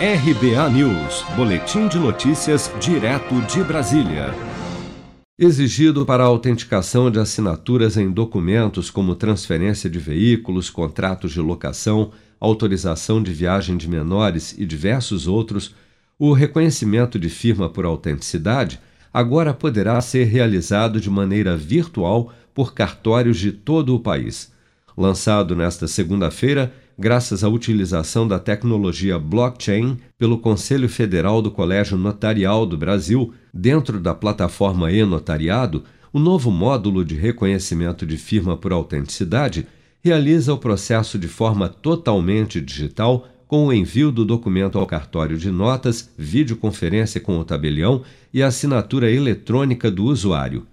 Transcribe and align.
RBA 0.00 0.70
News, 0.70 1.24
Boletim 1.34 1.88
de 1.88 1.98
Notícias, 1.98 2.70
direto 2.80 3.34
de 3.52 3.64
Brasília. 3.64 4.32
Exigido 5.36 6.06
para 6.06 6.22
a 6.22 6.26
autenticação 6.28 7.10
de 7.10 7.18
assinaturas 7.18 7.96
em 7.96 8.08
documentos 8.08 8.90
como 8.90 9.16
transferência 9.16 9.90
de 9.90 9.98
veículos, 9.98 10.70
contratos 10.70 11.32
de 11.32 11.40
locação, 11.40 12.12
autorização 12.38 13.20
de 13.20 13.32
viagem 13.32 13.76
de 13.76 13.90
menores 13.90 14.54
e 14.56 14.64
diversos 14.64 15.26
outros, 15.26 15.74
o 16.16 16.32
reconhecimento 16.32 17.18
de 17.18 17.28
firma 17.28 17.68
por 17.68 17.84
autenticidade 17.84 18.78
agora 19.12 19.52
poderá 19.52 20.00
ser 20.00 20.26
realizado 20.26 21.00
de 21.00 21.10
maneira 21.10 21.56
virtual 21.56 22.32
por 22.54 22.72
cartórios 22.72 23.36
de 23.36 23.50
todo 23.50 23.96
o 23.96 24.00
país. 24.00 24.52
Lançado 24.96 25.56
nesta 25.56 25.88
segunda-feira, 25.88 26.72
graças 26.98 27.44
à 27.44 27.48
utilização 27.48 28.26
da 28.26 28.40
tecnologia 28.40 29.18
blockchain 29.20 29.96
pelo 30.18 30.38
Conselho 30.38 30.88
Federal 30.88 31.40
do 31.40 31.48
Colégio 31.48 31.96
Notarial 31.96 32.66
do 32.66 32.76
Brasil, 32.76 33.32
dentro 33.54 34.00
da 34.00 34.14
plataforma 34.14 34.90
e-notariado, 34.90 35.84
o 36.12 36.18
novo 36.18 36.50
módulo 36.50 37.04
de 37.04 37.14
reconhecimento 37.14 38.04
de 38.04 38.16
firma 38.16 38.56
por 38.56 38.72
autenticidade 38.72 39.66
realiza 40.02 40.52
o 40.52 40.58
processo 40.58 41.18
de 41.18 41.28
forma 41.28 41.68
totalmente 41.68 42.60
digital 42.60 43.28
com 43.46 43.66
o 43.66 43.72
envio 43.72 44.10
do 44.10 44.24
documento 44.24 44.78
ao 44.78 44.86
cartório 44.86 45.38
de 45.38 45.50
notas, 45.50 46.10
videoconferência 46.18 47.20
com 47.20 47.38
o 47.38 47.44
tabelião 47.44 48.02
e 48.34 48.42
assinatura 48.42 49.10
eletrônica 49.10 49.90
do 49.90 50.04
usuário. 50.04 50.66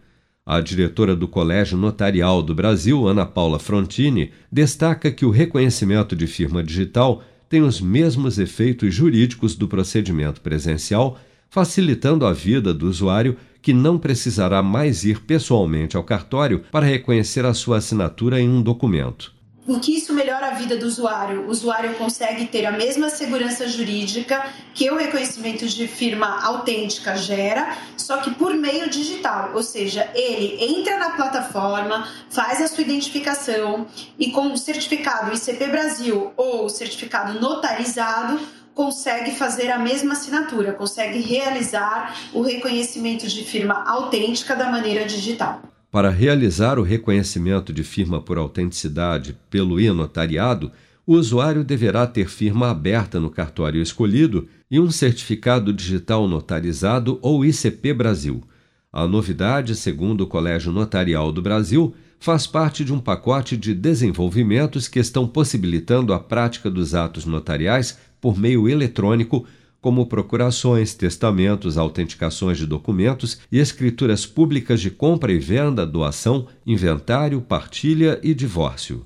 A 0.47 0.61
diretora 0.61 1.15
do 1.15 1.27
Colégio 1.27 1.75
Notarial 1.75 2.43
do 2.43 2.53
Brasil, 2.53 3.07
Ana 3.07 3.25
Paula 3.25 3.57
Frontini, 3.57 4.29
destaca 4.51 5.11
que 5.11 5.25
o 5.25 5.31
reconhecimento 5.31 6.15
de 6.15 6.27
firma 6.27 6.63
digital 6.63 7.23
tem 7.49 7.63
os 7.63 7.81
mesmos 7.81 8.37
efeitos 8.37 8.93
jurídicos 8.93 9.55
do 9.55 9.67
procedimento 9.67 10.41
presencial, 10.41 11.17
facilitando 11.49 12.27
a 12.27 12.31
vida 12.31 12.75
do 12.75 12.87
usuário 12.87 13.35
que 13.59 13.73
não 13.73 13.97
precisará 13.97 14.61
mais 14.61 15.03
ir 15.03 15.21
pessoalmente 15.21 15.97
ao 15.97 16.03
cartório 16.03 16.61
para 16.71 16.85
reconhecer 16.85 17.43
a 17.43 17.53
sua 17.55 17.77
assinatura 17.77 18.39
em 18.39 18.47
um 18.47 18.61
documento. 18.61 19.34
Porque 19.65 19.93
isso 19.93 20.13
melhora 20.13 20.47
a 20.47 20.51
vida 20.51 20.77
do 20.77 20.85
usuário. 20.85 21.41
O 21.41 21.49
usuário 21.49 21.95
consegue 21.95 22.45
ter 22.45 22.65
a 22.65 22.71
mesma 22.71 23.09
segurança 23.09 23.67
jurídica 23.67 24.45
que 24.75 24.91
o 24.91 24.95
reconhecimento 24.95 25.67
de 25.67 25.87
firma 25.87 26.43
autêntica 26.43 27.17
gera, 27.17 27.75
só 27.97 28.17
que 28.17 28.29
por 28.35 28.53
meio 28.53 28.87
digital. 28.89 29.51
Ou 29.55 29.63
seja, 29.63 30.07
ele 30.13 30.63
entra 30.63 30.99
na 30.99 31.11
plataforma, 31.11 32.07
faz 32.29 32.61
a 32.61 32.67
sua 32.67 32.83
identificação 32.83 33.87
e 34.19 34.31
com 34.31 34.53
o 34.53 34.57
certificado 34.57 35.33
ICP 35.33 35.67
Brasil 35.67 36.31
ou 36.37 36.69
certificado 36.69 37.39
notarizado, 37.39 38.39
consegue 38.75 39.31
fazer 39.31 39.71
a 39.71 39.79
mesma 39.79 40.13
assinatura, 40.13 40.73
consegue 40.73 41.21
realizar 41.21 42.15
o 42.33 42.41
reconhecimento 42.41 43.25
de 43.25 43.43
firma 43.43 43.83
autêntica 43.87 44.55
da 44.55 44.69
maneira 44.69 45.05
digital. 45.05 45.61
Para 45.95 46.09
realizar 46.09 46.77
o 46.77 46.83
reconhecimento 46.83 47.71
de 47.71 47.81
firma 47.81 48.21
por 48.21 48.37
autenticidade 48.37 49.33
pelo 49.49 49.79
e-notariado, 49.79 50.69
o 51.07 51.13
usuário 51.13 51.63
deverá 51.63 52.05
ter 52.05 52.27
firma 52.27 52.69
aberta 52.69 53.17
no 53.17 53.29
cartório 53.29 53.81
escolhido 53.81 54.45
e 54.69 54.77
um 54.77 54.91
certificado 54.91 55.71
digital 55.71 56.27
notarizado 56.27 57.17
ou 57.21 57.45
ICP 57.45 57.93
Brasil. 57.93 58.43
A 58.91 59.07
novidade, 59.07 59.73
segundo 59.73 60.25
o 60.25 60.27
Colégio 60.27 60.69
Notarial 60.69 61.31
do 61.31 61.41
Brasil, 61.41 61.95
faz 62.19 62.45
parte 62.45 62.83
de 62.83 62.91
um 62.91 62.99
pacote 62.99 63.55
de 63.55 63.73
desenvolvimentos 63.73 64.89
que 64.89 64.99
estão 64.99 65.25
possibilitando 65.25 66.11
a 66.11 66.19
prática 66.19 66.69
dos 66.69 66.93
atos 66.93 67.25
notariais 67.25 67.97
por 68.19 68.37
meio 68.37 68.67
eletrônico 68.67 69.45
como 69.85 70.07
procurações, 70.07 70.95
testamentos, 70.95 71.77
autenticações 71.77 72.57
de 72.57 72.65
documentos 72.65 73.41
e 73.51 73.59
escrituras 73.59 74.25
públicas 74.25 74.81
de 74.81 74.89
compra 74.89 75.31
e 75.31 75.37
venda, 75.37 75.85
doação, 75.85 76.47
inventário, 76.65 77.39
partilha 77.39 78.19
e 78.23 78.33
divórcio. 78.33 79.05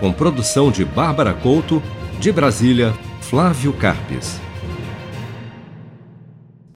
Com 0.00 0.12
produção 0.12 0.72
de 0.72 0.84
Bárbara 0.84 1.32
Couto, 1.32 1.80
de 2.18 2.32
Brasília, 2.32 2.92
Flávio 3.20 3.72
Carpes. 3.72 4.49